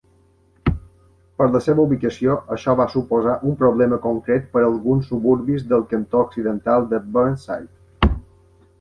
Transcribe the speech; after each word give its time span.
Per 1.41 1.47
la 1.55 1.61
seva 1.65 1.83
ubicació, 1.83 2.37
això 2.55 2.75
va 2.81 2.89
suposar 2.95 3.37
un 3.51 3.55
problema 3.61 4.01
concret 4.09 4.51
per 4.57 4.65
a 4.65 4.67
alguns 4.73 5.13
suburbis 5.15 5.71
del 5.75 5.89
cantó 5.95 6.27
occidental 6.29 6.93
de 6.97 7.07
Burnside. 7.17 8.15